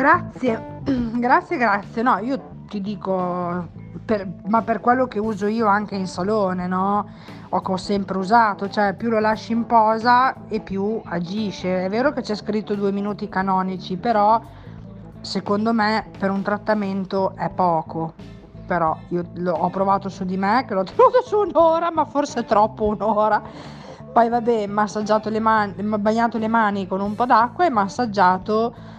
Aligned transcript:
Grazie, 0.00 0.80
grazie, 1.20 1.58
grazie. 1.58 2.00
No, 2.00 2.16
io 2.20 2.40
ti 2.68 2.80
dico, 2.80 3.68
per, 4.02 4.26
ma 4.46 4.62
per 4.62 4.80
quello 4.80 5.06
che 5.06 5.18
uso 5.18 5.46
io 5.46 5.66
anche 5.66 5.94
in 5.94 6.06
salone, 6.06 6.66
no? 6.66 7.06
O 7.50 7.60
che 7.60 7.70
ho 7.70 7.76
sempre 7.76 8.16
usato, 8.16 8.70
cioè 8.70 8.94
più 8.94 9.10
lo 9.10 9.18
lasci 9.20 9.52
in 9.52 9.66
posa 9.66 10.46
e 10.48 10.60
più 10.60 11.02
agisce. 11.04 11.84
È 11.84 11.90
vero 11.90 12.14
che 12.14 12.22
c'è 12.22 12.34
scritto 12.34 12.74
due 12.74 12.92
minuti 12.92 13.28
canonici, 13.28 13.98
però 13.98 14.40
secondo 15.20 15.74
me 15.74 16.06
per 16.18 16.30
un 16.30 16.40
trattamento 16.40 17.34
è 17.36 17.50
poco. 17.50 18.14
Però 18.66 18.96
io 19.08 19.22
ho 19.50 19.68
provato 19.68 20.08
su 20.08 20.24
di 20.24 20.38
me, 20.38 20.64
che 20.66 20.72
l'ho 20.72 20.84
tenuto 20.88 21.20
su 21.22 21.40
un'ora, 21.40 21.90
ma 21.90 22.06
forse 22.06 22.46
troppo 22.46 22.86
un'ora. 22.86 23.42
Poi 24.14 24.30
vabbè, 24.30 24.66
massaggiato 24.66 25.28
le 25.28 25.40
mani, 25.40 25.74
bagnato 25.82 26.38
le 26.38 26.48
mani 26.48 26.86
con 26.86 27.02
un 27.02 27.14
po' 27.14 27.26
d'acqua 27.26 27.66
e 27.66 27.68
massaggiato 27.68 28.89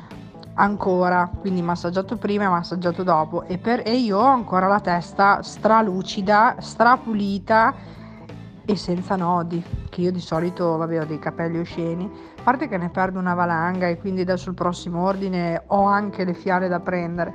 ancora, 0.62 1.30
quindi 1.40 1.62
massaggiato 1.62 2.18
prima 2.18 2.46
e 2.46 2.48
massaggiato 2.48 3.04
dopo 3.04 3.44
e, 3.44 3.58
per, 3.58 3.82
e 3.84 3.96
io 3.96 4.20
ho 4.20 4.26
ancora 4.26 4.68
la 4.68 4.80
testa 4.80 5.42
stralucida, 5.42 6.58
strapulita 6.60 7.74
e 8.64 8.76
senza 8.76 9.16
nodi, 9.16 9.64
che 9.90 10.02
io 10.02 10.12
di 10.12 10.20
solito 10.20 10.78
vabbè 10.78 11.02
ho 11.02 11.06
dei 11.06 11.18
capelli 11.18 11.58
osceni, 11.58 12.10
a 12.38 12.44
parte 12.44 12.68
che 12.68 12.78
ne 12.78 12.90
perdo 12.90 13.18
una 13.18 13.34
valanga 13.34 13.88
e 13.88 13.98
quindi 13.98 14.22
adesso 14.22 14.50
il 14.50 14.56
prossimo 14.56 15.04
ordine 15.04 15.64
ho 15.68 15.86
anche 15.86 16.24
le 16.24 16.36
fiale 16.36 16.68
da 16.68 16.80
prendere. 16.80 17.34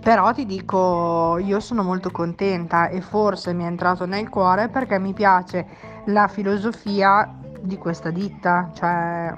Però 0.00 0.32
ti 0.32 0.44
dico, 0.44 1.38
io 1.38 1.60
sono 1.60 1.82
molto 1.82 2.10
contenta 2.10 2.88
e 2.88 3.00
forse 3.00 3.52
mi 3.52 3.64
è 3.64 3.66
entrato 3.66 4.06
nel 4.06 4.28
cuore 4.28 4.68
perché 4.68 4.98
mi 4.98 5.12
piace 5.12 5.66
la 6.06 6.26
filosofia 6.26 7.38
di 7.60 7.78
questa 7.78 8.10
ditta, 8.10 8.70
cioè 8.74 9.34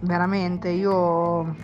veramente 0.00 0.68
io 0.68 1.54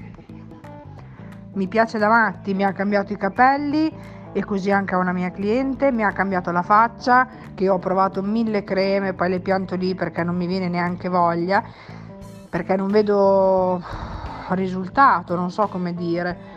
mi 1.55 1.69
piace 1.69 1.99
da 1.99 2.09
matti, 2.09 2.55
mi 2.55 2.65
ha 2.65 2.73
cambiato 2.73 3.13
i 3.13 3.17
capelli 3.17 3.93
e 4.33 4.45
così 4.45 4.71
anche 4.71 4.95
a 4.95 4.99
una 4.99 5.13
mia 5.13 5.31
cliente, 5.31 5.91
mi 5.91 6.05
ha 6.05 6.13
cambiato 6.13 6.51
la 6.51 6.63
faccia, 6.63 7.27
che 7.55 7.71
ho 7.71 7.79
provato 7.79 8.23
mille 8.23 8.65
creme, 8.65 9.15
poi 9.15 9.31
le 9.31 9.41
pianto 9.41 9.77
lì 9.77 9.95
perché 9.95 10.23
non 10.23 10.37
mi 10.37 10.47
viene 10.47 10.69
neanche 10.69 11.09
voglia, 11.09 11.65
perché 12.51 12.77
non 12.77 12.91
vedo 12.91 13.83
risultato, 14.51 15.35
non 15.35 15.51
so 15.51 15.67
come 15.69 15.95
dire. 15.95 16.55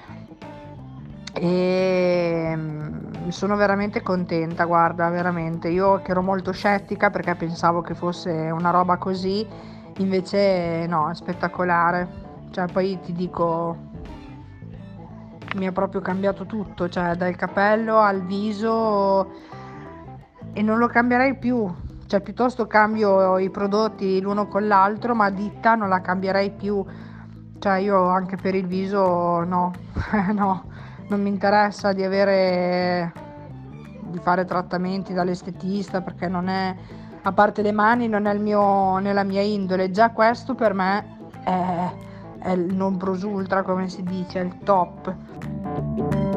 E 1.31 2.53
mm, 2.53 3.30
sono 3.30 3.55
veramente 3.55 4.02
contenta, 4.02 4.66
guarda, 4.66 5.07
veramente. 5.07 5.69
Io 5.69 6.02
che 6.02 6.11
ero 6.11 6.22
molto 6.22 6.52
scettica 6.52 7.09
perché 7.09 7.35
pensavo 7.35 7.80
che 7.80 7.94
fosse 7.94 8.31
una 8.52 8.72
roba 8.72 8.97
così 8.97 9.47
Invece 10.00 10.86
no, 10.88 11.09
è 11.09 11.16
spettacolare. 11.16 12.28
Cioè, 12.52 12.66
poi 12.72 13.00
ti 13.02 13.14
dico, 13.14 13.78
mi 15.56 15.67
ha 15.67 15.72
proprio 15.72 16.02
cambiato 16.02 16.45
tutto, 16.45 16.89
cioè 16.89 17.16
dal 17.16 17.36
capello 17.36 18.00
al 18.00 18.23
viso 18.23 19.31
e 20.53 20.61
non 20.61 20.78
lo 20.78 20.88
cambierei 20.88 21.38
più. 21.38 21.72
Cioè, 22.08 22.22
piuttosto 22.22 22.66
cambio 22.66 23.38
i 23.38 23.50
prodotti 23.50 24.19
l'uno 24.22 24.47
con 24.47 24.67
l'altro, 24.67 25.14
ma 25.14 25.30
ditta 25.30 25.75
non 25.75 25.89
la 25.89 26.02
cambierei 26.02 26.52
più. 26.52 26.84
Cioè, 27.59 27.78
io 27.80 28.08
anche 28.08 28.38
per 28.38 28.56
il 28.56 28.67
viso 28.67 29.44
no, 29.44 29.73
no, 30.34 30.63
non 31.09 31.22
mi 31.22 31.30
interessa 31.30 31.91
di 31.94 32.03
avere 32.03 33.11
di 34.09 34.19
fare 34.19 34.45
trattamenti 34.45 35.13
dall'estetista 35.13 36.02
perché 36.02 36.28
non 36.28 36.47
è 36.47 36.75
a 37.22 37.31
parte 37.31 37.62
le 37.62 37.72
mani 37.72 38.08
non 38.08 38.25
è 38.25 38.34
mio, 38.38 38.98
nella 38.98 39.23
mia 39.23 39.42
indole, 39.42 39.92
già 39.92 40.12
questo 40.12 40.56
per 40.56 40.73
me 40.73 41.17
è, 41.44 41.94
è 42.39 42.52
il 42.52 42.73
non 42.73 42.98
plus 42.98 43.23
ultra 43.23 43.64
come 43.64 43.89
si 43.89 44.03
dice, 44.03 44.39
è 44.39 44.44
il 44.44 44.58
top. 44.64 46.28